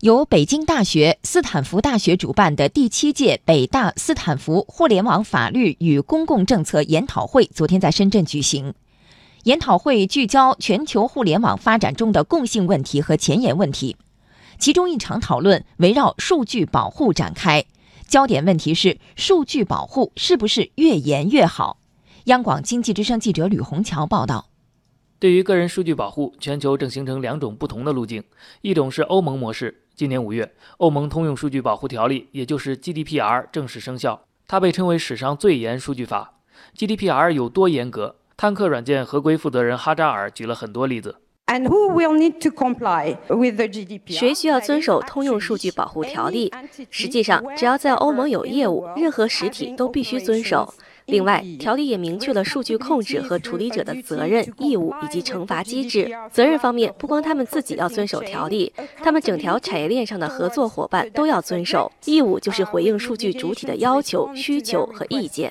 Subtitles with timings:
[0.00, 8.72] 由北京大学、斯坦福大学主办的第七届北大斯坦福互联网法律与公共政策研讨会昨天在深圳举行。
[9.42, 13.98] 研讨会聚焦全球互联网发展中的共性问题和前沿问题，
[14.58, 17.66] 其中一场讨论围绕数据保护展开，
[18.08, 21.76] 焦点问题是数据保护是不是越严越好？
[22.24, 24.46] 央广经济之声记者吕红桥报道。
[25.18, 28.24] 对于个人数据保护，全球正形成两种不同的路径，
[28.62, 29.79] 一种是欧盟模式。
[30.00, 34.22] 今年五月，欧盟通用数据保护条例，也就是 GDPR 正式生效。
[34.48, 36.38] 它被称为史上最严数据法。
[36.74, 38.16] GDPR 有多严格？
[38.34, 41.16] 探客软件合规负责人哈扎尔举了很多例子。
[44.06, 46.50] 谁需要遵守通用数据保护条例？
[46.88, 50.72] 实际上，只要在欧盟有业务，任何实体都必须遵守。
[51.10, 56.10] 另外，条例也明确了数据控制和处理者的责任、义务以及惩罚机制。
[56.30, 61.90] 责任方面，不光他们自己要遵守条例，他们整条产业链上的合作伙伴都要遵守。
[62.04, 65.50] 义务就是回应数据主体的要求、需求和意见。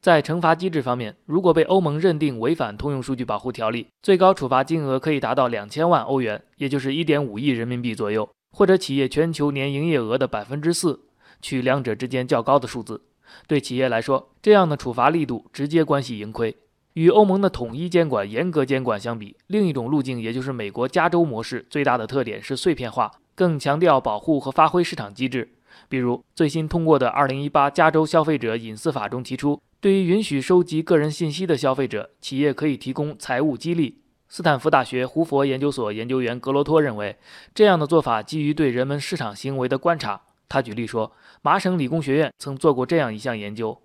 [0.00, 11.00] 在惩罚机制方面，如果被欧盟认定违反通用数据保护条例，最高处罚金额可以达到两千万欧元，也就是一点五亿人民币左右，或者企业全球年营业额的百分之四。
[11.44, 13.02] 取两者之间较高的数字，
[13.46, 16.56] 对企业来说，这样的处罚力度直接关系盈亏。
[16.94, 25.50] 与欧盟的统一监管、严格监管相比，另一种路径，也就是美国加州模式，最大的特点是碎片化，更强调保护和发挥市场机制。
[25.90, 33.98] 比如最新通过的《2018加州消费者隐私法》中提出，对于允许收集个人信息的消费者，企业可以提供财务激励。
[34.30, 37.16] 斯坦福大学胡佛研究所研究员格罗托认为，
[37.54, 40.22] 这样的做法基于对人们市场行为的观察。
[40.54, 41.10] 他举例说，
[41.42, 43.76] 麻省理工学院曾做过这样一项研究。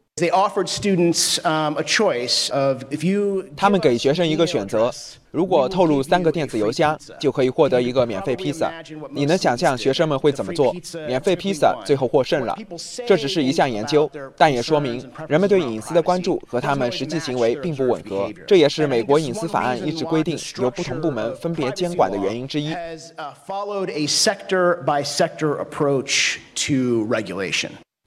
[3.55, 4.91] 他们给学生一个选择：
[5.31, 8.71] 如果透露三个电子邮箱，就可以获得一个免费披萨。
[9.11, 10.73] 你能想象学生们会怎么做？
[11.07, 12.57] 免费披萨最后获胜了。
[13.05, 18.29] 这只是一项研究，但也说明人们对隐私的关注和他们实际行为并不吻合。
[18.47, 22.75] 这也是美国隐私法案一直规定由不同部门分别监管的原因之一。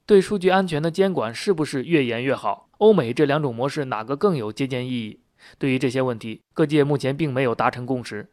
[0.05, 2.67] 对数据安全的监管是不是越严越好？
[2.79, 5.21] 欧美这两种模式哪个更有借鉴意义？
[5.57, 8.27] 对于这些问题，各界目前并没有达成共识。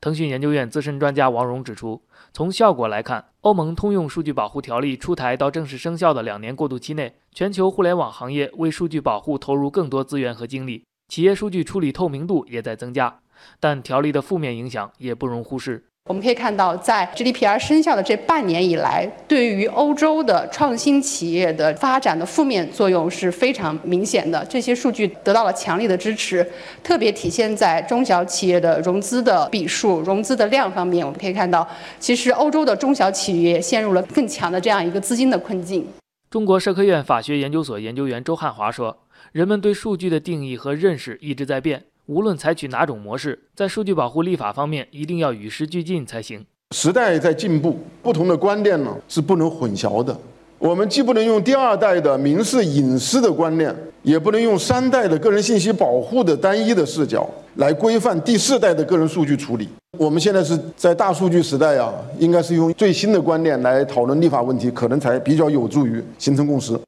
[0.00, 13.20] 腾讯研究院资深专家王荣指出，从效果来看，欧盟通用数据保护条例出台到正式生效的两年过渡期内，全球互联网行业为数据保护投入更多资源和精力，企业数据处理透明度也在增加。
[13.60, 15.84] 但条例的负面影响也不容忽视。
[16.08, 24.44] 我们可以看到，在 GDPR 生效的这半年以来，对于欧洲的创新企业的发展的负面作用是非常明显的。
[24.46, 26.44] 这些数据得到了强力的支持，
[26.82, 31.06] 特别体现在中小企业的融资的笔数、融资的量方面。
[31.06, 31.66] 我们可以看到，
[32.00, 35.86] 其实欧洲的中小企业陷入了更强的这样一个资金的困境。
[36.28, 38.98] 中国社科院法学研究所研究员周汉华说
[39.30, 46.44] ：“人们对数据的定义和认识一直在变。”无论采取哪种模式，在数据保护立法方面，一定要与时俱进才行。
[46.76, 50.14] 时代在进步，不同的观念呢是不能混淆的。
[50.58, 59.66] 我们既不能用第二代的民事隐私的观念，也不能用三代的个人信息保护的单一的视角来规范第四代的个人数据处理。
[59.98, 66.78] 我们现在是在大数据时代啊，应该是用最新的观念来讨论立法问题，可能才比较有助于形成共识。